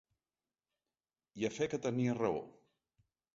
[1.41, 2.41] I a fe que tenia raó!